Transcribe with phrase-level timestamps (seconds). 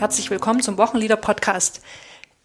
[0.00, 1.82] Herzlich willkommen zum Wochenlieder-Podcast.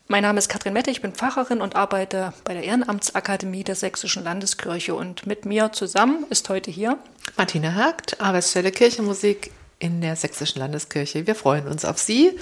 [0.09, 4.25] Mein Name ist Katrin Mette, ich bin Pfarrerin und arbeite bei der Ehrenamtsakademie der Sächsischen
[4.25, 4.93] Landeskirche.
[4.93, 6.97] Und mit mir zusammen ist heute hier
[7.37, 11.27] Martina Hagt, Arbeitsstelle Kirchenmusik in der Sächsischen Landeskirche.
[11.27, 12.37] Wir freuen uns auf Sie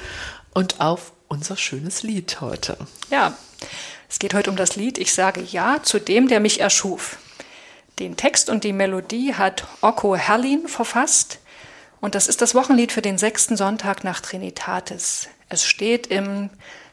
[0.51, 2.75] und auf unser schönes Lied heute.
[3.11, 3.37] Ja,
[4.09, 7.19] es geht heute um das Lied Ich sage Ja zu dem, der mich erschuf.
[7.99, 11.37] Den Text und die Melodie hat Okko Herlin verfasst.
[12.03, 15.29] Und das ist das Wochenlied für den sechsten Sonntag nach Trinitatis.
[15.47, 16.49] Es steht im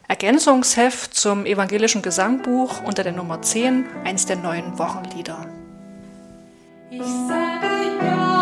[0.07, 5.47] Ergänzungsheft zum evangelischen Gesangbuch unter der Nummer 10, eins der neuen Wochenlieder.
[6.91, 7.67] Ich sage
[8.05, 8.40] ja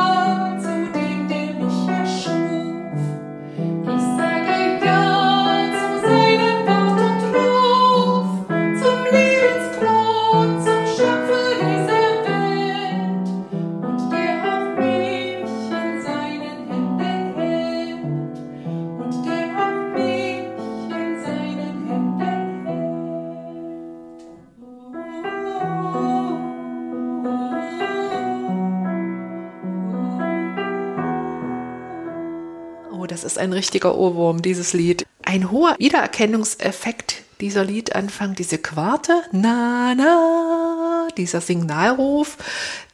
[33.39, 35.05] ein richtiger Ohrwurm, dieses Lied.
[35.23, 42.37] Ein hoher Wiedererkennungseffekt dieser Liedanfang, diese Quarte, na, na, dieser Signalruf,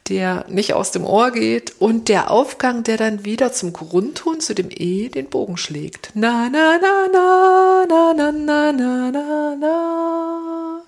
[0.08, 4.54] der nicht aus dem Ohr geht und der Aufgang, der dann wieder zum Grundton, zu
[4.54, 6.10] dem E, den Bogen schlägt.
[6.14, 10.80] Na, na, na, na, na, na, na, na, na, na.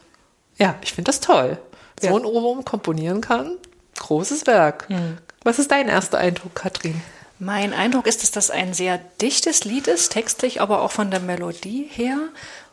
[0.59, 1.59] Ja, ich finde das toll.
[2.01, 3.57] So ein Ohrwurm komponieren kann,
[3.99, 4.89] großes Werk.
[5.43, 7.01] Was ist dein erster Eindruck, Katrin?
[7.39, 11.21] Mein Eindruck ist, dass das ein sehr dichtes Lied ist, textlich, aber auch von der
[11.21, 12.19] Melodie her.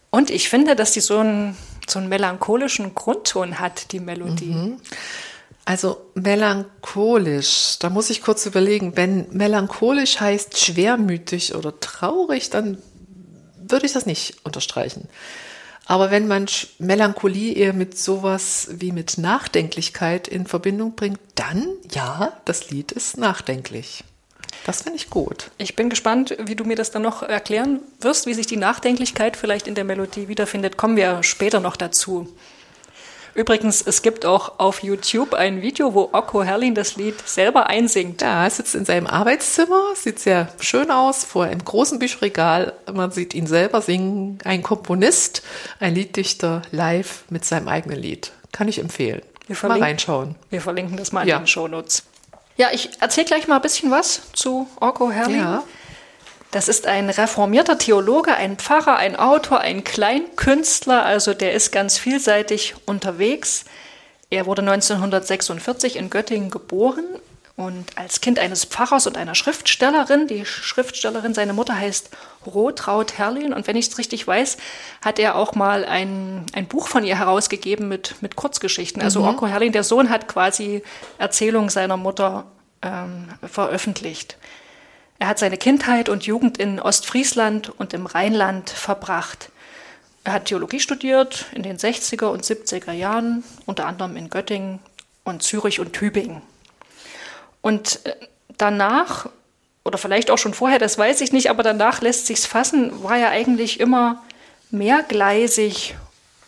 [0.09, 1.55] Und ich finde, dass die so einen,
[1.88, 4.77] so einen melancholischen Grundton hat, die Melodie.
[5.66, 12.77] Also melancholisch, da muss ich kurz überlegen, wenn melancholisch heißt schwermütig oder traurig, dann
[13.58, 15.08] würde ich das nicht unterstreichen.
[15.86, 16.48] Aber wenn man
[16.80, 23.17] Melancholie eher mit sowas wie mit Nachdenklichkeit in Verbindung bringt, dann ja, das Lied ist
[23.17, 24.04] nachdenklich.
[24.65, 25.52] Das finde ich gut.
[25.59, 29.37] Ich bin gespannt, wie du mir das dann noch erklären wirst, wie sich die Nachdenklichkeit
[29.37, 30.76] vielleicht in der Melodie wiederfindet.
[30.76, 32.27] Kommen wir später noch dazu.
[33.36, 38.21] Übrigens, es gibt auch auf YouTube ein Video, wo Okko Herlin das Lied selber einsingt.
[38.21, 42.73] Ja, er sitzt in seinem Arbeitszimmer, sieht sehr schön aus, vor einem großen Bücherregal.
[42.92, 44.39] Man sieht ihn selber singen.
[44.45, 45.43] Ein Komponist,
[45.81, 48.31] ein Lieddichter live mit seinem eigenen Lied.
[48.54, 49.21] Kann ich empfehlen.
[49.48, 50.36] Wir mal verlinken- reinschauen.
[50.49, 51.37] Wir verlinken das mal in Ja.
[51.39, 52.04] den Shownotes.
[52.58, 55.39] Ja, ich erzähle gleich mal ein bisschen was zu Okko Herlin.
[55.39, 55.64] Ja.
[56.52, 61.98] Das ist ein reformierter Theologe, ein Pfarrer, ein Autor, ein Kleinkünstler, also der ist ganz
[61.98, 63.66] vielseitig unterwegs.
[64.30, 67.04] Er wurde 1946 in Göttingen geboren
[67.58, 72.10] und als Kind eines Pfarrers und einer Schriftstellerin, die Schriftstellerin, seine Mutter heißt
[72.45, 74.58] Rotraud Herrlin und wenn ich es richtig weiß,
[75.02, 79.02] hat er auch mal ein, ein Buch von ihr herausgegeben mit, mit Kurzgeschichten.
[79.02, 79.27] Also Mhm.
[79.27, 80.83] Orko Herrlin, der Sohn, hat quasi
[81.17, 82.45] Erzählungen seiner Mutter
[82.82, 84.37] ähm, veröffentlicht.
[85.17, 89.49] Er hat seine Kindheit und Jugend in Ostfriesland und im Rheinland verbracht.
[90.26, 94.80] Er hat Theologie studiert in den 60er und 70er Jahren, unter anderem in Göttingen
[95.23, 96.42] und Zürich und Tübingen.
[97.65, 98.14] Und äh,
[98.59, 99.27] danach,
[99.83, 103.17] oder vielleicht auch schon vorher, das weiß ich nicht, aber danach lässt sich's fassen, war
[103.17, 104.23] er eigentlich immer
[104.70, 105.95] mehrgleisig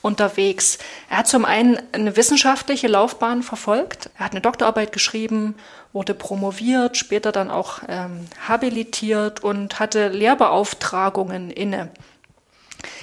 [0.04, 0.78] unterwegs.
[1.10, 4.12] Er hat zum einen eine wissenschaftliche Laufbahn verfolgt.
[4.20, 5.56] Er hat eine Doktorarbeit geschrieben,
[5.92, 11.90] wurde promoviert, später dann auch ähm, habilitiert und hatte Lehrbeauftragungen inne.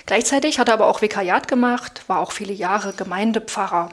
[0.07, 3.89] Gleichzeitig hat er aber auch Vikariat gemacht, war auch viele Jahre Gemeindepfarrer.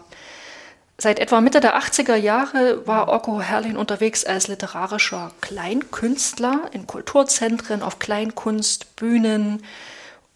[1.02, 7.82] Seit etwa Mitte der 80er Jahre war Orko Herrlin unterwegs als literarischer Kleinkünstler in Kulturzentren,
[7.82, 9.64] auf Kleinkunstbühnen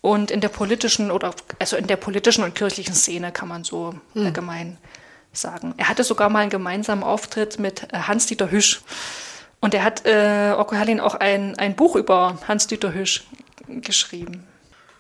[0.01, 3.93] und in der politischen oder also in der politischen und kirchlichen Szene kann man so
[4.15, 4.79] allgemein
[5.33, 5.75] sagen.
[5.77, 8.81] Er hatte sogar mal einen gemeinsamen Auftritt mit äh, Hans-Dieter Hüsch.
[9.59, 13.27] Und er hat äh, Orko Herrlin auch ein, ein Buch über Hans-Dieter Hüsch
[13.67, 14.47] geschrieben.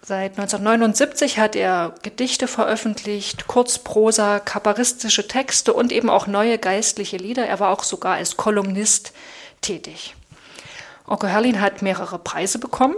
[0.07, 7.47] Seit 1979 hat er Gedichte veröffentlicht, Kurzprosa, kabarettistische Texte und eben auch neue geistliche Lieder.
[7.47, 9.13] Er war auch sogar als Kolumnist
[9.61, 10.15] tätig.
[11.07, 12.93] Orko Herrlin hat mehrere Preise bekommen,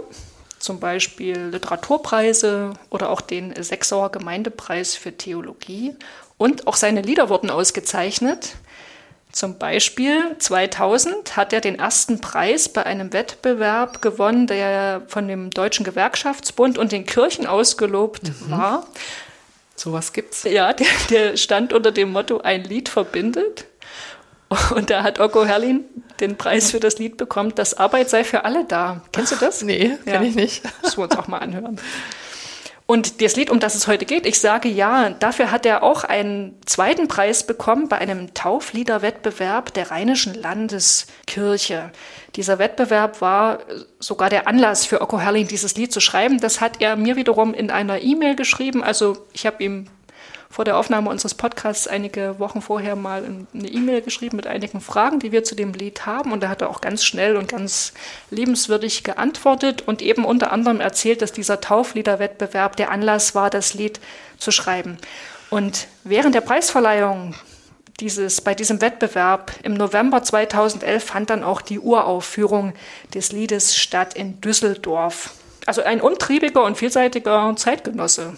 [0.58, 5.96] zum Beispiel Literaturpreise oder auch den Sechsauer Gemeindepreis für Theologie.
[6.36, 8.56] Und auch seine Lieder wurden ausgezeichnet.
[9.32, 15.50] Zum Beispiel 2000 hat er den ersten Preis bei einem Wettbewerb gewonnen, der von dem
[15.50, 18.86] Deutschen Gewerkschaftsbund und den Kirchen ausgelobt war.
[19.76, 20.44] Sowas gibt's.
[20.44, 23.66] Ja, der, der stand unter dem Motto Ein Lied verbindet.
[24.74, 25.84] Und da hat Okko Herlin
[26.20, 29.02] den Preis für das Lied bekommen, Das Arbeit sei für alle da.
[29.12, 29.62] Kennst du das?
[29.62, 30.62] Nee, kenn ich nicht.
[30.82, 31.78] Müssen wir uns auch mal anhören.
[32.90, 36.04] Und das Lied, um das es heute geht, ich sage ja, dafür hat er auch
[36.04, 41.92] einen zweiten Preis bekommen bei einem Taufliederwettbewerb der Rheinischen Landeskirche.
[42.34, 43.58] Dieser Wettbewerb war
[43.98, 46.40] sogar der Anlass für Okko Herrling, dieses Lied zu schreiben.
[46.40, 48.82] Das hat er mir wiederum in einer E-Mail geschrieben.
[48.82, 49.90] Also ich habe ihm
[50.50, 53.22] vor der Aufnahme unseres Podcasts einige Wochen vorher mal
[53.52, 56.32] eine E-Mail geschrieben mit einigen Fragen, die wir zu dem Lied haben.
[56.32, 57.92] Und da hat er auch ganz schnell und ganz
[58.30, 64.00] liebenswürdig geantwortet und eben unter anderem erzählt, dass dieser Taufliederwettbewerb der Anlass war, das Lied
[64.38, 64.96] zu schreiben.
[65.50, 67.34] Und während der Preisverleihung
[68.00, 72.72] dieses, bei diesem Wettbewerb im November 2011 fand dann auch die Uraufführung
[73.12, 75.34] des Liedes statt in Düsseldorf.
[75.66, 78.36] Also ein umtriebiger und vielseitiger Zeitgenosse.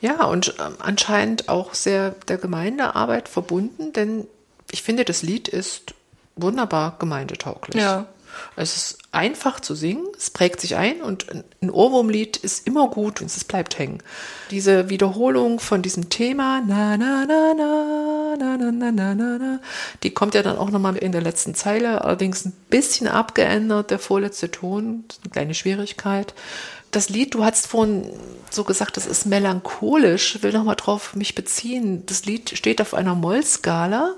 [0.00, 4.26] Ja, und ähm, anscheinend auch sehr der Gemeindearbeit verbunden, denn
[4.70, 5.94] ich finde, das Lied ist
[6.36, 7.80] wunderbar gemeindetauglich.
[7.82, 8.06] Ja.
[8.54, 11.26] Es ist einfach zu singen, es prägt sich ein und
[11.60, 14.02] ein- Ohrwurmlied ist immer gut und es bleibt hängen.
[14.50, 19.60] Diese Wiederholung von diesem Thema, na, na, na, na, na, na, na, na, na, na,
[20.02, 23.98] die kommt ja dann auch nochmal in der letzten Zeile, allerdings ein bisschen abgeändert, der
[23.98, 26.34] vorletzte Ton, das ist eine kleine Schwierigkeit.
[26.96, 28.10] Das Lied, du hast vorhin
[28.48, 32.06] so gesagt, das ist melancholisch, will nochmal drauf mich beziehen.
[32.06, 34.14] Das Lied steht auf einer Mollskala,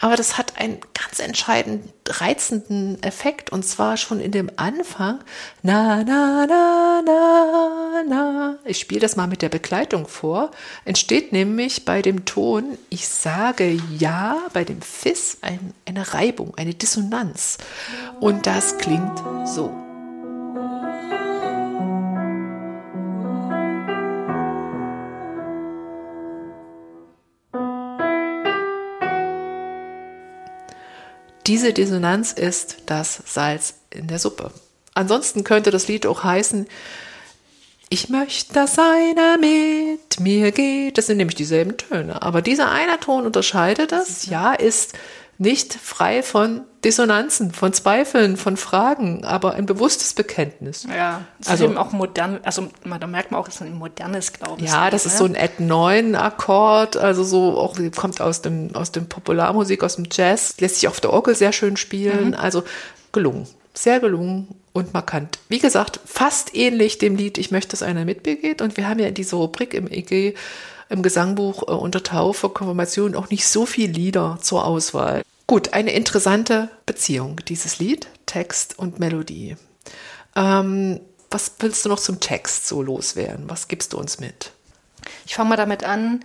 [0.00, 5.20] aber das hat einen ganz entscheidend reizenden Effekt und zwar schon in dem Anfang.
[5.62, 8.58] Na, na, na, na, na.
[8.66, 10.50] Ich spiele das mal mit der Begleitung vor.
[10.84, 16.74] Entsteht nämlich bei dem Ton, ich sage ja, bei dem Fiss ein, eine Reibung, eine
[16.74, 17.56] Dissonanz.
[18.20, 19.72] Und das klingt so.
[31.50, 34.52] Diese Dissonanz ist das Salz in der Suppe.
[34.94, 36.68] Ansonsten könnte das Lied auch heißen,
[37.88, 40.96] ich möchte, dass einer mit mir geht.
[40.96, 42.22] Das sind nämlich dieselben Töne.
[42.22, 44.26] Aber dieser eine Ton unterscheidet das.
[44.26, 44.92] Ja, ist
[45.40, 50.86] nicht frei von Dissonanzen, von Zweifeln, von Fragen, aber ein bewusstes Bekenntnis.
[50.94, 53.62] Ja, es Also- ist eben auch modern, also man, da merkt man auch, es ist
[53.62, 54.62] ein modernes Glauben.
[54.62, 58.92] Ja, das ist so ein Ad 9 Akkord, also so auch kommt aus dem aus
[58.92, 62.62] dem Popularmusik, aus dem Jazz, lässt sich auf der Orgel sehr schön spielen, also
[63.12, 65.38] gelungen, sehr gelungen und markant.
[65.48, 68.86] Wie gesagt, fast ähnlich dem Lied Ich möchte, dass einer mit mir geht und wir
[68.86, 70.34] haben ja in dieser Rubrik im EG
[70.90, 75.22] im Gesangbuch äh, unter Taufe, Konfirmation auch nicht so viele Lieder zur Auswahl.
[75.50, 79.56] Gut, eine interessante Beziehung, dieses Lied, Text und Melodie.
[80.36, 83.50] Ähm, was willst du noch zum Text so loswerden?
[83.50, 84.52] Was gibst du uns mit?
[85.26, 86.20] Ich fange mal damit an,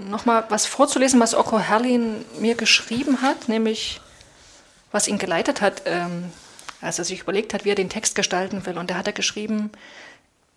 [0.00, 4.00] nochmal was vorzulesen, was Okko Herlin mir geschrieben hat, nämlich
[4.90, 6.32] was ihn geleitet hat, ähm,
[6.80, 8.78] als er sich überlegt hat, wie er den Text gestalten will.
[8.78, 9.70] Und da hat er geschrieben,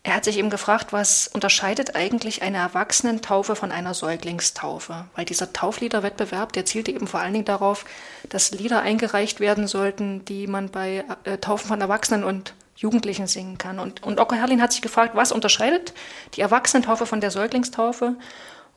[0.06, 5.06] er hat sich eben gefragt, was unterscheidet eigentlich eine Erwachsenentaufe von einer Säuglingstaufe?
[5.16, 7.86] Weil dieser Taufliederwettbewerb, der zielte eben vor allen Dingen darauf,
[8.28, 13.58] dass Lieder eingereicht werden sollten, die man bei äh, Taufen von Erwachsenen und Jugendlichen singen
[13.58, 13.80] kann.
[13.80, 15.94] Und, und Ocko Herrlin hat sich gefragt, was unterscheidet
[16.34, 18.16] die Erwachsenentaufe von der Säuglingstaufe?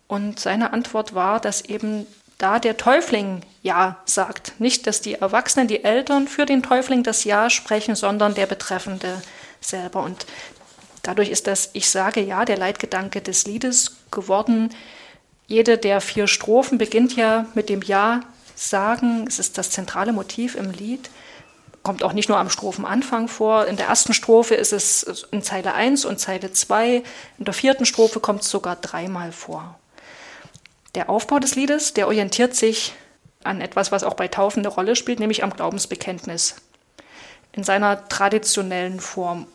[0.07, 2.07] Und seine Antwort war, dass eben
[2.39, 4.61] da der Täufling Ja sagt.
[4.61, 9.21] Nicht, dass die Erwachsenen, die Eltern für den Täufling das Ja sprechen, sondern der Betreffende
[9.61, 10.03] selber.
[10.03, 10.27] Und
[11.07, 14.71] dadurch ist das Ich sage Ja der Leitgedanke des Liedes geworden.
[15.47, 18.21] Jede der vier Strophen beginnt ja mit dem Ja
[18.55, 19.27] sagen.
[19.29, 21.11] Es ist das zentrale Motiv im Lied
[21.87, 23.67] kommt auch nicht nur am Strophenanfang vor.
[23.67, 27.05] In der ersten Strophe ist es in Zeile 1 und Zeile 2.
[27.39, 29.79] In der vierten Strophe kommt es sogar dreimal vor.
[30.97, 32.93] Der Aufbau des Liedes, der orientiert sich
[33.45, 36.57] an etwas, was auch bei Taufen eine Rolle spielt, nämlich am Glaubensbekenntnis.
[37.53, 39.47] In seiner traditionellen Form.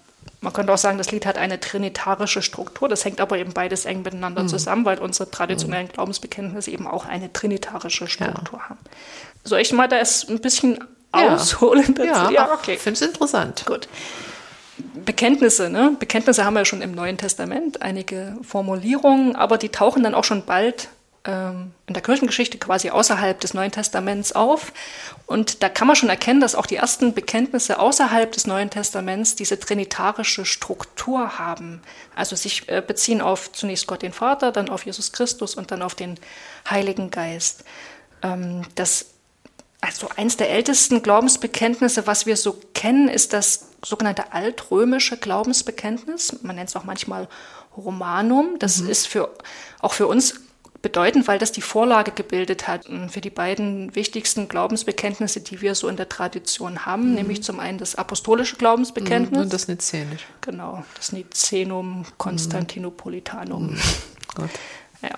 [0.43, 2.89] Man könnte auch sagen, das Lied hat eine trinitarische Struktur.
[2.89, 7.31] Das hängt aber eben beides eng miteinander zusammen, weil unsere traditionellen Glaubensbekenntnisse eben auch eine
[7.31, 8.79] trinitarische Struktur haben.
[9.43, 10.83] Soll ich mal das ein bisschen
[11.15, 11.35] Ja.
[11.35, 12.07] ausholen dazu?
[12.07, 12.77] Ja, ja okay.
[12.77, 13.65] Finde es interessant.
[13.67, 13.87] Gut.
[15.05, 15.95] Bekenntnisse, ne?
[15.99, 20.23] Bekenntnisse haben wir ja schon im Neuen Testament, einige Formulierungen, aber die tauchen dann auch
[20.23, 20.89] schon bald
[21.25, 24.73] ähm, in der Kirchengeschichte quasi außerhalb des Neuen Testaments auf.
[25.27, 29.35] Und da kann man schon erkennen, dass auch die ersten Bekenntnisse außerhalb des Neuen Testaments
[29.35, 31.81] diese trinitarische Struktur haben.
[32.15, 35.81] Also sich äh, beziehen auf zunächst Gott den Vater, dann auf Jesus Christus und dann
[35.81, 36.19] auf den
[36.69, 37.65] Heiligen Geist.
[38.23, 39.07] Ähm, das
[39.83, 46.43] also eins der ältesten Glaubensbekenntnisse, was wir so kennen, ist das sogenannte altrömische Glaubensbekenntnis.
[46.43, 47.27] Man nennt es auch manchmal
[47.75, 48.59] Romanum.
[48.59, 49.31] Das ist für,
[49.79, 50.35] auch für uns
[50.81, 55.87] bedeutend, weil das die Vorlage gebildet hat für die beiden wichtigsten Glaubensbekenntnisse, die wir so
[55.87, 59.37] in der Tradition haben, nämlich zum einen das apostolische Glaubensbekenntnis.
[59.37, 59.43] Mhm.
[59.43, 60.25] Und das Nizänisch.
[60.41, 63.77] Genau, das Nicenum Constantinopolitanum.
[64.35, 64.49] Gott.
[65.01, 65.09] Ja.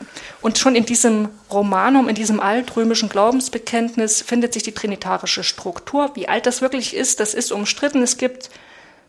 [0.41, 6.11] Und schon in diesem Romanum, in diesem altrömischen Glaubensbekenntnis findet sich die trinitarische Struktur.
[6.15, 8.01] Wie alt das wirklich ist, das ist umstritten.
[8.01, 8.49] Es gibt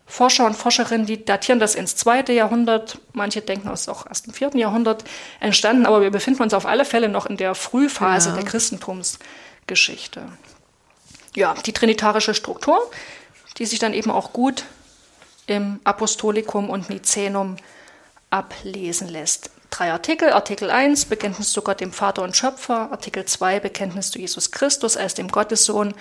[0.07, 2.99] Forscher und Forscherinnen, die datieren das ins zweite Jahrhundert.
[3.13, 5.03] Manche denken, es ist auch erst im vierten Jahrhundert
[5.39, 5.85] entstanden.
[5.85, 8.35] Aber wir befinden uns auf alle Fälle noch in der Frühphase Ja.
[8.35, 10.27] der Christentumsgeschichte.
[11.35, 12.79] Ja, die trinitarische Struktur,
[13.57, 14.65] die sich dann eben auch gut
[15.47, 17.57] im Apostolikum und Nizenum
[18.29, 19.49] ablesen lässt.
[19.75, 20.29] Drei Artikel.
[20.29, 22.93] Artikel 1, Bekenntnis zu Gott, dem Vater und Schöpfer.
[22.93, 25.93] Artikel 2, Bekenntnis zu Jesus Christus als dem Gottessohn.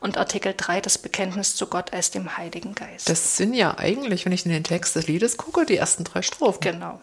[0.00, 3.08] Und Artikel 3, das Bekenntnis zu Gott als dem Heiligen Geist.
[3.08, 6.20] Das sind ja eigentlich, wenn ich in den Text des Liedes gucke, die ersten drei
[6.20, 6.60] Strophen.
[6.60, 7.00] genau.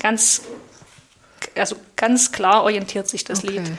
[0.00, 0.40] Ganz,
[1.54, 3.58] also ganz klar orientiert sich das Okay.
[3.58, 3.72] Lied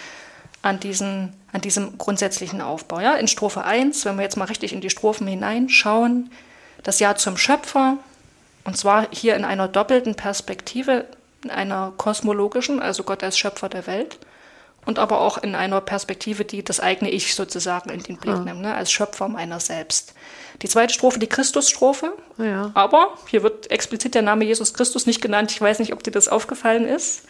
[0.61, 2.99] an, diesen, an diesem grundsätzlichen Aufbau.
[2.99, 3.15] Ja?
[3.15, 6.29] In Strophe 1, wenn wir jetzt mal richtig in die Strophen hineinschauen,
[6.83, 7.97] das Ja zum Schöpfer,
[8.65, 11.07] und zwar hier in einer doppelten Perspektive,
[11.43, 14.17] in einer kosmologischen, also Gott als Schöpfer der Welt,
[14.85, 18.61] und aber auch in einer Perspektive, die das eigene Ich sozusagen in den Blick nimmt,
[18.61, 18.73] ne?
[18.73, 20.13] als Schöpfer meiner selbst.
[20.61, 22.71] Die zweite Strophe, die Christusstrophe, Ja.
[22.73, 25.51] aber hier wird explizit der Name Jesus Christus nicht genannt.
[25.51, 27.23] Ich weiß nicht, ob dir das aufgefallen ist.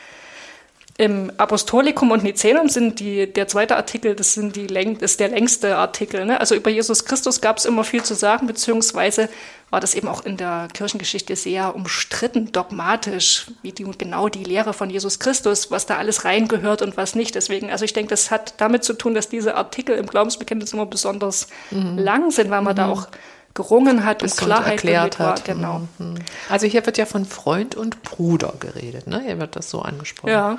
[1.00, 4.66] Im Apostolikum und Nizenum sind die, der zweite Artikel, das, sind die
[5.00, 6.26] ist der längste Artikel.
[6.26, 6.38] Ne?
[6.42, 9.30] Also über Jesus Christus gab es immer viel zu sagen, beziehungsweise
[9.70, 14.74] war das eben auch in der Kirchengeschichte sehr umstritten, dogmatisch, wie die, genau die Lehre
[14.74, 17.34] von Jesus Christus, was da alles reingehört und was nicht.
[17.34, 20.86] Deswegen, also ich denke, das hat damit zu tun, dass diese Artikel im Glaubensbekenntnis immer
[20.86, 23.08] besonders lang sind, weil man da auch
[23.54, 25.30] gerungen hat und Klarheit erklärt damit war.
[25.30, 25.46] hat.
[25.46, 25.88] Genau.
[25.98, 26.16] Mhm.
[26.50, 29.22] Also hier wird ja von Freund und Bruder geredet, ne?
[29.26, 30.32] Hier wird das so angesprochen.
[30.32, 30.58] Ja.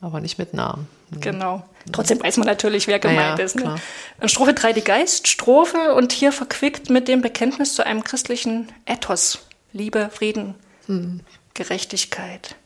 [0.00, 0.86] Aber nicht mit Namen.
[1.10, 1.68] Genau.
[1.92, 3.56] Trotzdem weiß man natürlich, wer gemeint ja, ist.
[3.56, 3.76] Ne?
[4.20, 9.40] In Strophe 3 die Geiststrophe und hier verquickt mit dem Bekenntnis zu einem christlichen Ethos.
[9.72, 10.54] Liebe, Frieden,
[10.86, 11.20] Hm.
[11.54, 12.56] Gerechtigkeit.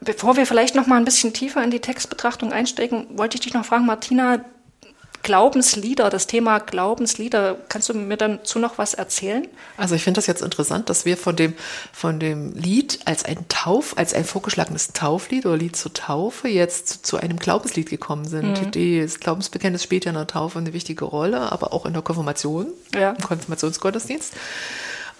[0.00, 3.54] Bevor wir vielleicht noch mal ein bisschen tiefer in die Textbetrachtung einsteigen, wollte ich dich
[3.54, 4.44] noch fragen, Martina,
[5.26, 9.44] Glaubenslieder, das Thema Glaubenslieder, kannst du mir dazu noch was erzählen?
[9.76, 11.54] Also ich finde das jetzt interessant, dass wir von dem,
[11.92, 16.88] von dem Lied als ein Tauf, als ein vorgeschlagenes Tauflied oder Lied zur Taufe jetzt
[16.88, 18.76] zu, zu einem Glaubenslied gekommen sind.
[18.76, 22.02] Die, das Glaubensbekenntnis spielt ja in der Taufe eine wichtige Rolle, aber auch in der
[22.02, 23.10] Konfirmation, Ja.
[23.10, 24.32] im Konfirmationsgottesdienst.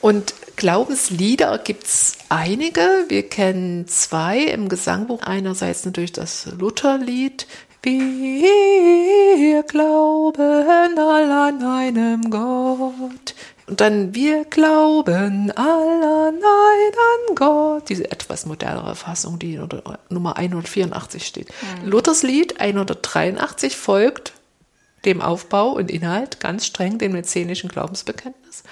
[0.02, 2.80] Und Glaubenslieder gibt's einige.
[3.08, 5.22] Wir kennen zwei im Gesangbuch.
[5.22, 7.46] Einerseits natürlich das Lutherlied.
[7.88, 13.36] Wir glauben all an einem Gott.
[13.68, 17.88] Und dann wir glauben all an einen Gott.
[17.88, 21.46] Diese etwas modernere Fassung, die unter Nummer 184 steht.
[21.84, 24.32] Luthers Lied 183 folgt
[25.04, 28.64] dem Aufbau und Inhalt ganz streng dem mäzenischen Glaubensbekenntnis.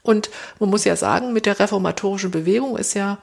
[0.00, 3.18] Und man muss ja sagen, mit der reformatorischen Bewegung ist ja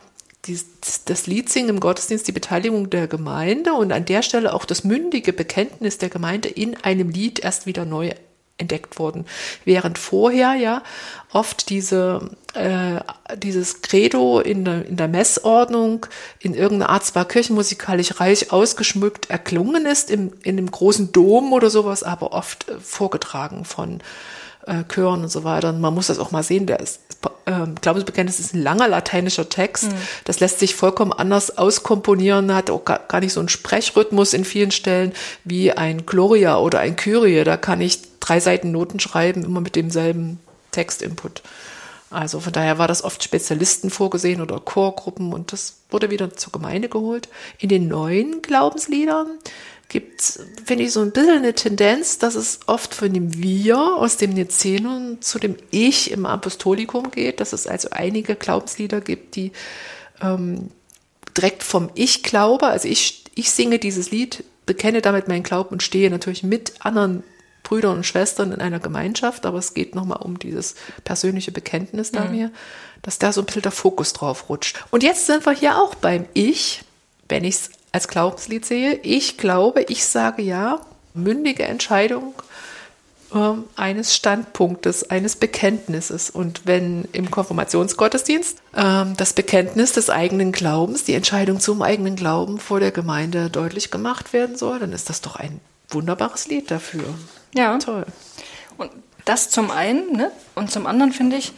[1.05, 5.33] das Liedsingen im Gottesdienst die Beteiligung der Gemeinde und an der Stelle auch das mündige
[5.33, 8.11] Bekenntnis der Gemeinde in einem Lied erst wieder neu
[8.57, 9.25] entdeckt worden.
[9.65, 10.81] Während vorher ja
[11.33, 13.01] oft diese, äh,
[13.37, 16.05] dieses Credo in der, in der Messordnung
[16.39, 21.69] in irgendeiner Art zwar kirchenmusikalisch reich ausgeschmückt erklungen ist, im, in einem großen Dom oder
[21.69, 23.99] sowas, aber oft äh, vorgetragen von
[24.67, 25.69] äh, Chören und so weiter.
[25.69, 26.99] Und man muss das auch mal sehen, der ist,
[27.45, 29.89] ähm, Glaubensbekenntnis ist ein langer lateinischer Text.
[30.23, 34.45] Das lässt sich vollkommen anders auskomponieren, hat auch gar, gar nicht so einen Sprechrhythmus in
[34.45, 37.43] vielen Stellen wie ein Gloria oder ein Kyrie.
[37.43, 40.39] Da kann ich drei Seiten Noten schreiben, immer mit demselben
[40.71, 41.41] Textinput.
[42.11, 46.51] Also von daher war das oft Spezialisten vorgesehen oder Chorgruppen und das wurde wieder zur
[46.51, 47.27] Gemeinde geholt.
[47.57, 49.27] In den neuen Glaubensliedern
[49.89, 54.17] gibt finde ich, so ein bisschen eine Tendenz, dass es oft von dem Wir aus
[54.17, 59.51] dem Nizenum zu dem Ich im Apostolikum geht, dass es also einige Glaubenslieder gibt, die
[60.21, 60.71] ähm,
[61.37, 65.83] direkt vom Ich glaube, also ich, ich singe dieses Lied, bekenne damit meinen Glauben und
[65.83, 67.23] stehe natürlich mit anderen
[67.63, 72.25] Brüdern und Schwestern in einer Gemeinschaft, aber es geht nochmal um dieses persönliche Bekenntnis da
[72.25, 72.51] mir,
[73.01, 74.83] dass da so ein bisschen der Fokus drauf rutscht.
[74.91, 76.83] Und jetzt sind wir hier auch beim Ich,
[77.27, 78.99] wenn ich es als Glaubenslied sehe.
[79.03, 80.81] Ich glaube, ich sage ja,
[81.13, 82.33] mündige Entscheidung
[83.33, 86.29] ähm, eines Standpunktes, eines Bekenntnisses.
[86.29, 92.59] Und wenn im Konfirmationsgottesdienst ähm, das Bekenntnis des eigenen Glaubens, die Entscheidung zum eigenen Glauben
[92.59, 97.05] vor der Gemeinde deutlich gemacht werden soll, dann ist das doch ein wunderbares Lied dafür.
[97.53, 97.77] Ja.
[97.77, 98.05] Toll.
[98.75, 98.91] Und
[99.23, 100.31] das zum einen, ne?
[100.53, 101.53] und zum anderen finde ich,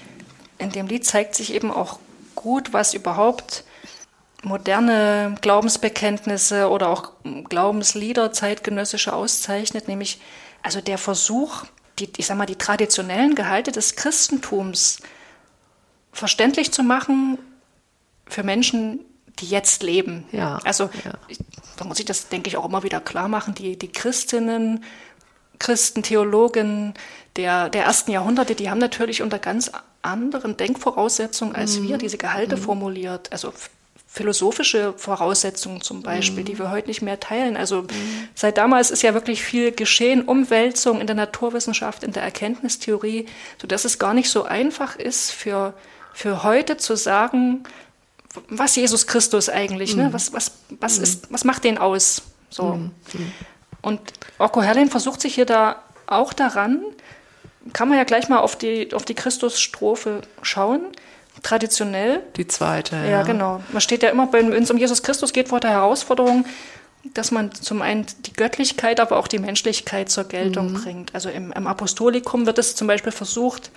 [0.60, 1.98] in dem Lied zeigt sich eben auch
[2.36, 3.63] gut, was überhaupt
[4.44, 7.12] moderne Glaubensbekenntnisse oder auch
[7.50, 10.20] Glaubenslieder zeitgenössische auszeichnet, nämlich
[10.62, 11.63] also der Versuch,
[12.00, 15.00] die, ich sag mal, die traditionellen Gehalte des Christentums
[16.12, 17.38] verständlich zu machen
[18.27, 19.00] für Menschen,
[19.39, 20.25] die jetzt leben.
[20.32, 21.13] Ja, Also ja.
[21.27, 21.39] ich-
[21.77, 23.53] da muss ich das, denke ich, auch immer wieder klar machen.
[23.53, 24.84] Die, die Christinnen,
[25.60, 26.96] Christen, Theologen
[27.36, 32.58] der, der ersten Jahrhunderte, die haben natürlich unter ganz anderen Denkvoraussetzungen als wir diese Gehalte
[32.58, 33.32] formuliert.
[33.32, 33.53] Also
[34.08, 37.58] philosophische Voraussetzungen zum Beispiel, die wir heute nicht mehr teilen.
[37.58, 37.86] Also
[38.34, 43.28] seit damals ist ja wirklich viel geschehen, Umwälzung in der Naturwissenschaft, in der Erkenntnistheorie,
[43.62, 45.74] sodass es gar nicht so einfach ist für,
[46.14, 47.64] für heute zu sagen,
[48.50, 50.14] was Jesus Christus eigentlich, ne?
[50.14, 52.22] Was, was, was, ist, was macht den aus?
[52.50, 52.80] So.
[53.82, 54.00] Und
[54.38, 56.82] Orko Herrlin versucht sich hier da auch daran,
[57.74, 60.82] kann man ja gleich mal auf die, auf die Christusstrophe schauen.
[61.44, 62.96] Traditionell, Die zweite.
[62.96, 63.62] Ja, ja, genau.
[63.72, 66.46] Man steht ja immer, wenn es um Jesus Christus geht, vor der Herausforderung,
[67.13, 71.13] dass man zum einen die Göttlichkeit, aber auch die Menschlichkeit zur Geltung bringt.
[71.15, 73.72] Also im, im Apostolikum wird es zum Beispiel versucht,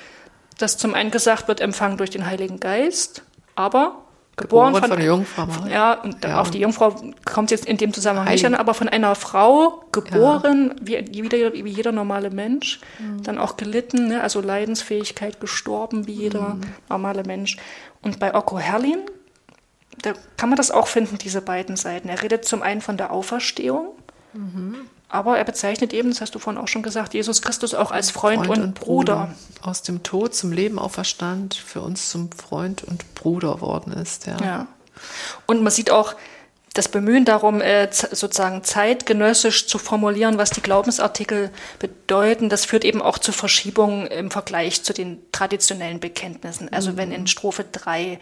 [0.58, 3.22] dass zum einen gesagt wird, empfangen durch den Heiligen Geist,
[3.54, 4.02] aber
[4.36, 5.72] Geboren geboren, von der Jungfrau Maria.
[5.72, 6.40] Ja, und Ja.
[6.40, 6.94] auf die Jungfrau
[7.26, 11.52] kommt jetzt in dem Zusammenhang nicht an, aber von einer Frau geboren, wie, wie, jeder,
[11.52, 12.80] wie jeder normale Mensch,
[13.22, 14.22] dann auch gelitten, ne?
[14.22, 16.56] also Leidensfähigkeit, gestorben wie jeder
[16.88, 17.58] normale Mensch.
[18.02, 19.00] Und bei Okko Herlin,
[20.02, 22.08] da kann man das auch finden, diese beiden Seiten.
[22.08, 23.88] Er redet zum einen von der Auferstehung,
[25.10, 28.10] aber er bezeichnet eben, das hast du vorhin auch schon gesagt, Jesus Christus auch als
[28.10, 29.34] Freund, und, Bruder.
[29.60, 34.26] Aus dem Tod zum Leben auferstand, für uns zum Freund und Bruder worden ist.
[34.26, 34.36] Ja.
[34.40, 34.66] Ja.
[35.46, 36.14] Und man sieht auch
[36.74, 41.50] das Bemühen darum, äh, sozusagen zeitgenössisch zu formulieren, was die Glaubensartikel
[41.80, 42.48] bedeuten.
[42.48, 46.72] Das führt eben auch zu Verschiebungen im Vergleich zu den traditionellen Bekenntnissen.
[46.72, 48.20] Also wenn in Strophe 3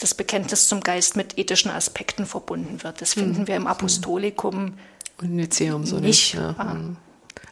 [0.00, 3.00] das Bekenntnis zum Geist mit ethischen Aspekten verbunden wird.
[3.00, 4.74] Das finden wir im Apostolikum.
[5.20, 6.42] Und Lyzeum so Nicht, nicht.
[6.42, 6.54] ne?
[6.58, 6.72] ah.
[6.72, 6.96] Hm.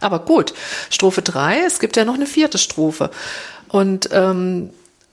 [0.00, 0.55] Aber gut,
[0.90, 3.11] Strophe 3, es gibt ja noch eine vierte Strophe.
[3.69, 4.71] Und ähm,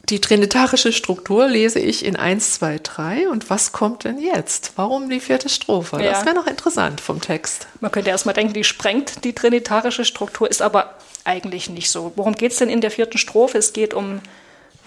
[0.10, 3.30] die trinitarische Struktur lese ich in 1, 2, 3.
[3.30, 4.74] Und was kommt denn jetzt?
[4.76, 5.98] Warum die vierte Strophe?
[6.04, 6.12] Ja.
[6.12, 7.67] Das wäre noch interessant vom Text.
[7.80, 10.93] Man könnte erstmal denken, die sprengt die trinitarische Struktur, ist aber
[11.24, 12.13] eigentlich nicht so.
[12.15, 13.58] Worum geht es denn in der vierten Strophe?
[13.58, 14.19] Es geht um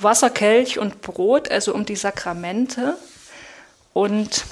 [0.00, 2.96] Wasser, Kelch und Brot, also um die Sakramente.
[3.92, 4.44] Und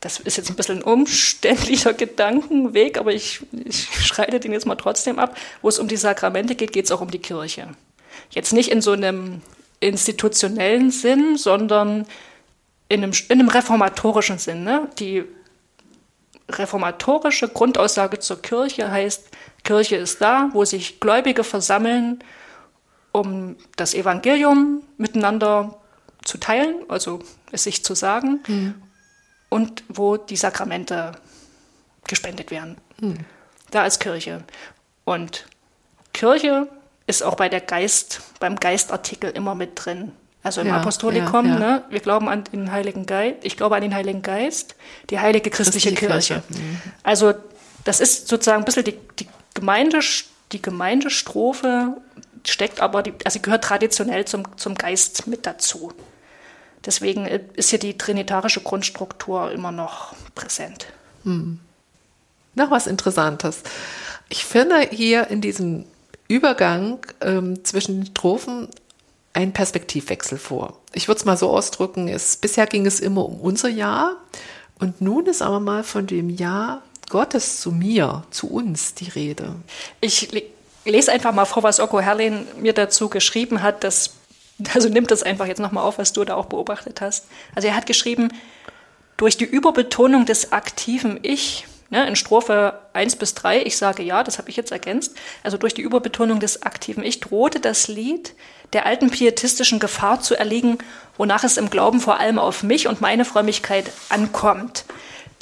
[0.00, 4.76] das ist jetzt ein bisschen ein umständlicher Gedankenweg, aber ich, ich schreite den jetzt mal
[4.76, 5.36] trotzdem ab.
[5.62, 7.68] Wo es um die Sakramente geht, geht es auch um die Kirche.
[8.30, 9.42] Jetzt nicht in so einem
[9.80, 12.06] institutionellen Sinn, sondern
[12.88, 14.64] in einem, in einem reformatorischen Sinn.
[14.64, 14.88] Ne?
[14.98, 15.24] Die
[16.48, 19.28] reformatorische Grundaussage zur Kirche heißt,
[19.62, 22.24] Kirche ist da, wo sich Gläubige versammeln,
[23.12, 25.78] um das Evangelium miteinander
[26.24, 27.20] zu teilen, also
[27.50, 28.40] es sich zu sagen,
[29.48, 31.12] und wo die Sakramente
[32.06, 32.76] gespendet werden.
[33.70, 34.44] Da als Kirche.
[35.04, 35.46] Und
[36.12, 36.68] Kirche
[37.06, 40.12] ist auch bei der Geist, beim Geistartikel immer mit drin.
[40.42, 41.58] Also im Ja, Apostolikum, ja, ja.
[41.58, 44.74] Ne, wir glauben an den Heiligen Geist, ich glaube an den Heiligen Geist,
[45.10, 46.42] die heilige christliche, Christliche Kirche.
[46.48, 46.80] Kirche, mhm.
[47.02, 47.34] Also
[47.84, 50.00] das ist sozusagen ein bisschen die, die, Gemeinde,
[50.52, 51.96] die Gemeindestrophe
[52.46, 55.92] steckt aber, die, also sie gehört traditionell zum, zum Geist mit dazu.
[56.84, 60.86] Deswegen ist hier die trinitarische Grundstruktur immer noch präsent.
[62.54, 63.62] Noch was Interessantes.
[64.28, 65.84] Ich finde hier in diesem
[66.28, 68.68] Übergang ähm, zwischen den Strophen
[69.32, 70.78] einen Perspektivwechsel vor.
[70.92, 74.16] Ich würde es mal so ausdrücken, es, bisher ging es immer um unser Jahr
[74.78, 79.56] und nun ist aber mal von dem Jahr Gottes zu mir, zu uns die Rede.
[80.00, 80.30] Ich
[80.84, 83.84] lese einfach mal vor, was Okko Herlin mir dazu geschrieben hat.
[83.84, 84.14] Das,
[84.74, 87.26] also nimmt das einfach jetzt nochmal auf, was du da auch beobachtet hast.
[87.54, 88.32] Also er hat geschrieben,
[89.16, 94.24] durch die Überbetonung des aktiven Ich, ne, in Strophe 1 bis 3, ich sage ja,
[94.24, 98.34] das habe ich jetzt ergänzt, also durch die Überbetonung des aktiven Ich drohte das Lied
[98.72, 100.78] der alten pietistischen Gefahr zu erliegen,
[101.18, 104.84] wonach es im Glauben vor allem auf mich und meine Frömmigkeit ankommt.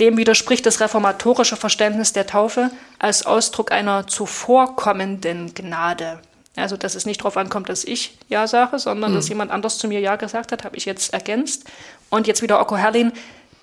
[0.00, 6.20] Dem widerspricht das reformatorische Verständnis der Taufe als Ausdruck einer zuvorkommenden Gnade.
[6.54, 9.88] Also, dass es nicht darauf ankommt, dass ich Ja sage, sondern dass jemand anders zu
[9.88, 11.64] mir Ja gesagt hat, habe ich jetzt ergänzt.
[12.10, 13.12] Und jetzt wieder Okko Herlin.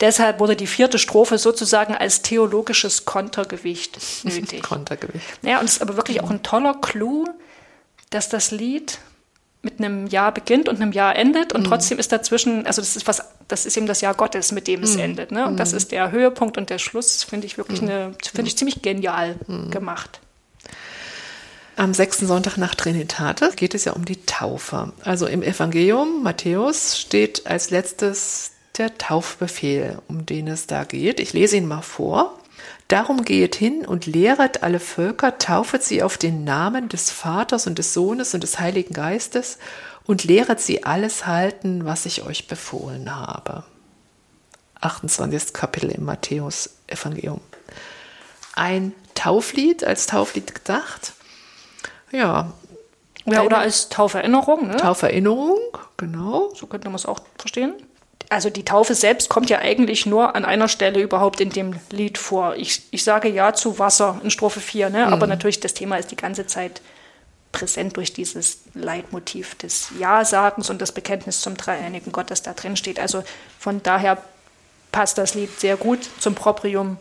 [0.02, 4.62] Deshalb wurde die vierte Strophe sozusagen als theologisches Kontergewicht nötig.
[4.63, 5.26] Kontergewicht.
[5.41, 7.26] Ja, und es ist aber wirklich auch ein toller Clou,
[8.10, 9.00] dass das Lied
[9.65, 13.08] mit einem Jahr beginnt und einem Jahr endet und trotzdem ist dazwischen, also das ist
[13.08, 15.47] was, das ist eben das Jahr Gottes, mit dem es endet, ne?
[15.47, 18.84] Und das ist der Höhepunkt und der Schluss, finde ich wirklich eine, finde ich ziemlich
[18.84, 19.36] genial
[19.71, 20.21] gemacht.
[21.78, 24.93] Am sechsten Sonntag nach Trinitatis geht es ja um die Taufe.
[25.04, 31.19] Also im Evangelium Matthäus steht als letztes der Taufbefehl, um den es da geht.
[31.19, 32.39] Ich lese ihn mal vor.
[32.88, 37.80] Darum gehet hin und lehret alle Völker, taufet sie auf den Namen des Vaters und
[37.80, 39.58] des Sohnes und des Heiligen Geistes
[40.06, 43.63] und lehret sie alles halten, was ich euch befohlen habe.
[44.82, 45.54] 28.
[45.54, 47.41] Kapitel im Matthäus Evangelium.
[48.54, 51.13] Ein Tauflied als Tauflied gedacht.
[52.12, 52.54] Ja,
[53.26, 54.78] Ja, oder als Tauferinnerung, ne?
[54.78, 55.58] Tauferinnerung,
[55.98, 56.54] genau.
[56.54, 57.74] so könnte man es auch verstehen.
[58.29, 62.17] Also die Taufe selbst kommt ja eigentlich nur an einer Stelle überhaupt in dem Lied
[62.17, 62.55] vor.
[62.55, 65.07] Ich, ich sage ja zu Wasser in Strophe 4, ne?
[65.07, 66.81] aber natürlich das Thema ist die ganze Zeit
[67.51, 72.75] präsent durch dieses Leitmotiv des Ja-Sagens und das Bekenntnis zum dreieinigen Gott, das da drin
[72.75, 72.99] steht.
[72.99, 73.23] Also
[73.59, 74.17] von daher
[74.91, 76.97] passt das Lied sehr gut zum Proprium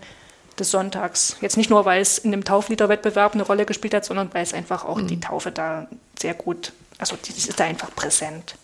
[0.58, 1.36] des Sonntags.
[1.40, 4.54] Jetzt nicht nur, weil es in dem Taufliederwettbewerb eine Rolle gespielt hat, sondern weil es
[4.54, 8.54] einfach auch die Taufe da sehr gut, also die ist da einfach präsent.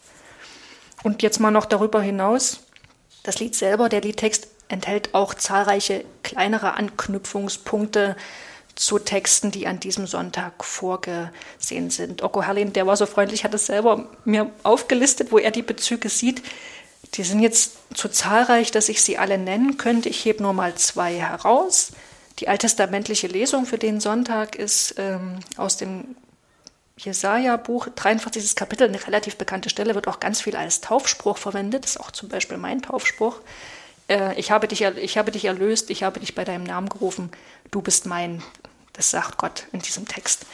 [1.02, 2.60] Und jetzt mal noch darüber hinaus,
[3.22, 8.16] das Lied selber, der Liedtext enthält auch zahlreiche kleinere Anknüpfungspunkte
[8.76, 12.22] zu Texten, die an diesem Sonntag vorgesehen sind.
[12.22, 16.08] Okko Herlin, der war so freundlich, hat es selber mir aufgelistet, wo er die Bezüge
[16.08, 16.42] sieht.
[17.14, 20.08] Die sind jetzt zu zahlreich, dass ich sie alle nennen könnte.
[20.08, 21.92] Ich hebe nur mal zwei heraus.
[22.38, 26.16] Die alttestamentliche Lesung für den Sonntag ist ähm, aus dem
[27.04, 28.54] Jesaja-Buch, 43.
[28.54, 31.84] Kapitel, eine relativ bekannte Stelle, wird auch ganz viel als Taufspruch verwendet.
[31.84, 33.36] Das ist auch zum Beispiel mein Taufspruch.
[34.08, 37.30] Äh, ich, habe dich, ich habe dich erlöst, ich habe dich bei deinem Namen gerufen,
[37.70, 38.42] du bist mein.
[38.92, 40.44] Das sagt Gott in diesem Text.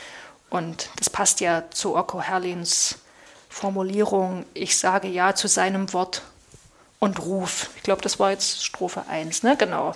[0.51, 2.99] Und das passt ja zu Okko Herlins
[3.49, 6.23] Formulierung, ich sage ja zu seinem Wort
[6.99, 7.71] und Ruf.
[7.77, 9.57] Ich glaube, das war jetzt Strophe 1, ne?
[9.57, 9.95] Genau.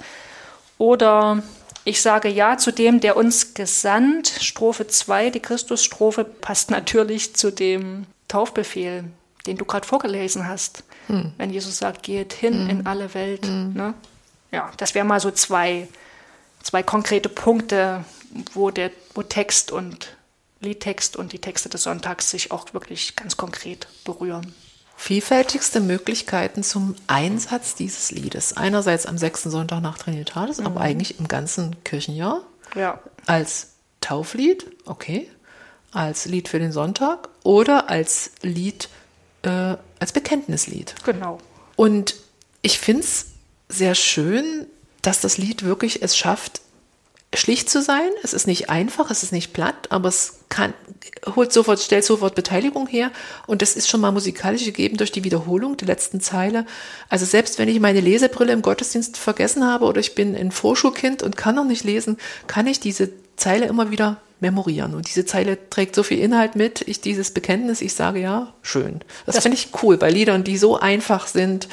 [0.78, 1.42] Oder
[1.84, 4.28] ich sage ja zu dem, der uns gesandt.
[4.40, 9.04] Strophe 2, die Christusstrophe, passt natürlich zu dem Taufbefehl,
[9.46, 10.84] den du gerade vorgelesen hast.
[11.38, 13.44] Wenn Jesus sagt, geht hin in alle Welt.
[13.74, 13.94] Ne?
[14.52, 15.88] Ja, das wären mal so zwei,
[16.62, 18.04] zwei konkrete Punkte,
[18.52, 20.16] wo, der, wo Text und
[20.60, 24.54] Liedtext und die Texte des Sonntags sich auch wirklich ganz konkret berühren.
[25.02, 28.58] Vielfältigste Möglichkeiten zum Einsatz dieses Liedes.
[28.58, 32.42] Einerseits am sechsten Sonntag nach Trinitatis, aber eigentlich im ganzen Kirchenjahr.
[32.74, 33.00] Ja.
[33.24, 33.68] Als
[34.02, 35.26] Tauflied, okay.
[35.90, 38.90] Als Lied für den Sonntag oder als Lied,
[39.40, 40.94] äh, als Bekenntnislied.
[41.02, 41.38] Genau.
[41.76, 42.16] Und
[42.60, 43.28] ich finde es
[43.70, 44.66] sehr schön,
[45.00, 46.60] dass das Lied wirklich es schafft,
[47.34, 48.10] schlicht zu sein.
[48.22, 50.74] Es ist nicht einfach, es ist nicht platt, aber es kann,
[51.36, 53.12] holt sofort, stellt sofort Beteiligung her.
[53.46, 56.66] Und das ist schon mal musikalisch gegeben durch die Wiederholung der letzten Zeile.
[57.08, 61.22] Also selbst wenn ich meine Lesebrille im Gottesdienst vergessen habe oder ich bin ein Vorschulkind
[61.22, 62.16] und kann noch nicht lesen,
[62.48, 64.94] kann ich diese Zeile immer wieder memorieren.
[64.94, 66.86] Und diese Zeile trägt so viel Inhalt mit.
[66.88, 69.00] Ich dieses Bekenntnis, ich sage ja, schön.
[69.26, 71.68] Das, finde ich cool bei Liedern, die so einfach sind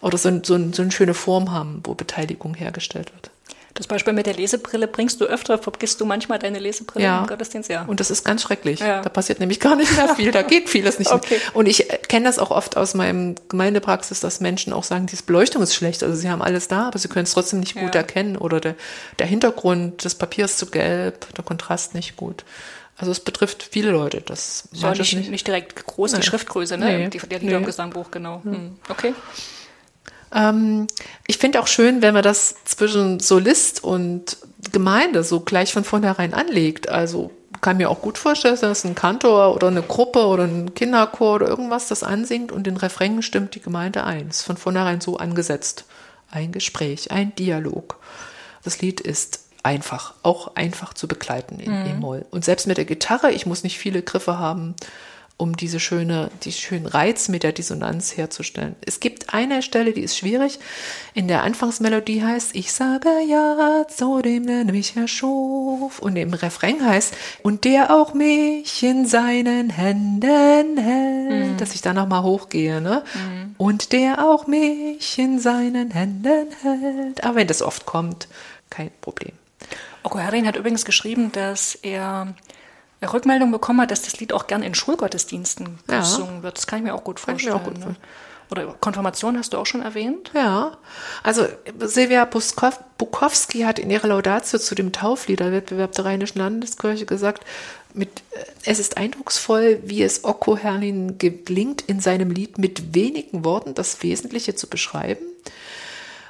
[0.00, 3.30] oder so, so, so eine schöne Form haben, wo Beteiligung hergestellt wird.
[3.76, 7.20] Das Beispiel mit der Lesebrille bringst du öfter, vergisst du manchmal deine Lesebrille Ja.
[7.20, 7.68] im Gottesdienst?
[7.68, 7.84] Ja.
[7.84, 8.80] Und das ist ganz schrecklich.
[8.80, 9.02] Ja.
[9.02, 10.32] Da passiert nämlich gar nicht mehr viel.
[10.32, 11.12] Da geht vieles nicht.
[11.12, 11.34] Okay.
[11.34, 11.54] mehr.
[11.56, 15.22] Und ich äh, kenne das auch oft aus meinem Gemeindepraxis, dass Menschen auch sagen, diese
[15.24, 16.02] Beleuchtung ist schlecht.
[16.02, 18.00] Also sie haben alles da, aber sie können es trotzdem nicht gut Ja.
[18.00, 18.36] erkennen.
[18.38, 18.74] Oder der,
[19.18, 22.44] der Hintergrund des Papiers zu gelb, der Kontrast nicht gut.
[22.96, 24.22] Also es betrifft viele Leute.
[24.22, 26.22] Das Ist ja nicht, nicht direkt groß, die Nee.
[26.22, 26.86] Schriftgröße, ne?
[26.86, 27.08] Nee.
[27.10, 27.66] Die, der Lieder im Nee.
[27.66, 28.40] Gesangbuch, genau.
[28.42, 28.76] Hm.
[28.88, 29.12] Okay.
[30.34, 30.86] Ähm,
[31.26, 34.36] ich finde auch schön, wenn man das zwischen Solist und
[34.72, 36.88] Gemeinde so gleich von vornherein anlegt.
[36.88, 41.36] Also kann mir auch gut vorstellen, dass ein Kantor oder eine Gruppe oder ein Kinderchor
[41.36, 44.28] oder irgendwas das ansingt und den Refrain stimmt die Gemeinde ein.
[44.28, 45.84] Ist von vornherein so angesetzt.
[46.30, 47.98] Ein Gespräch, ein Dialog.
[48.64, 52.24] Das Lied ist einfach, auch einfach zu begleiten in E-Moll.
[52.30, 54.74] Und selbst mit der Gitarre, ich muss nicht viele Griffe haben,
[55.38, 58.74] um diese schöne, die schönen Reiz mit der Dissonanz herzustellen.
[58.80, 60.58] Es gibt eine Stelle, die ist schwierig.
[61.12, 65.98] In der Anfangsmelodie heißt, ich sage ja zu dem, der mich erschuf.
[65.98, 71.92] Und im Refrain heißt, und der auch mich in seinen Händen hält, dass ich da
[71.92, 73.02] nochmal hochgehe, ne?
[73.58, 77.24] Und der auch mich in seinen Händen hält.
[77.24, 78.26] Aber wenn das oft kommt,
[78.70, 79.32] kein Problem.
[80.02, 82.34] Oko Herrin hat übrigens geschrieben, dass er
[83.02, 86.00] Rückmeldung bekommen hat, dass das Lied auch gern in Schulgottesdiensten Ja.
[86.00, 86.56] gesungen wird.
[86.56, 87.54] Das kann ich mir auch gut vorstellen.
[87.54, 87.94] auch gut ne?
[88.48, 90.30] Oder Konfirmation hast du auch schon erwähnt?
[90.32, 90.78] Ja,
[91.24, 91.46] also
[91.80, 97.44] Silvia Buskow- Bukowski hat in ihrer Laudatio zu dem Taufliederwettbewerb der Rheinischen Landeskirche gesagt,
[97.92, 103.44] mit, äh, es ist eindrucksvoll, wie es Okko Herrlin gelingt, in seinem Lied mit wenigen
[103.44, 105.24] Worten das Wesentliche zu beschreiben.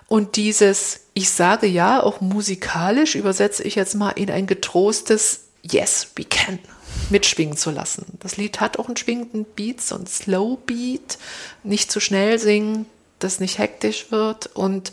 [0.09, 6.09] Und dieses, ich sage ja, auch musikalisch übersetze ich jetzt mal in ein getrostes Yes,
[6.17, 6.59] we can
[7.11, 8.07] mitschwingen zu lassen.
[8.21, 11.19] Das Lied hat auch einen schwingenden Beat, so einen Slow Beat,
[11.63, 12.87] nicht zu schnell singen,
[13.19, 14.93] das nicht hektisch wird und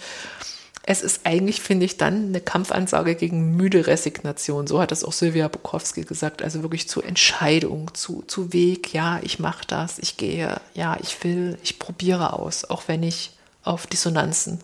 [0.85, 4.67] es ist eigentlich, finde ich, dann eine Kampfansage gegen müde Resignation.
[4.67, 6.41] So hat das auch Sylvia Bukowski gesagt.
[6.41, 8.93] Also wirklich zu Entscheidung, zu, zu Weg.
[8.93, 13.31] Ja, ich mache das, ich gehe, ja, ich will, ich probiere aus, auch wenn ich
[13.63, 14.59] auf Dissonanzen,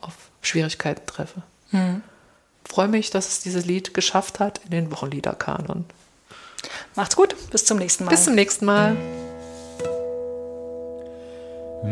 [0.00, 1.42] auf Schwierigkeiten treffe.
[1.70, 2.02] Hm.
[2.70, 5.86] Freue mich, dass es dieses Lied geschafft hat in den Wochenliederkanon.
[6.94, 8.10] Macht's gut, bis zum nächsten Mal.
[8.10, 8.96] Bis zum nächsten Mal.
[11.82, 11.90] Ich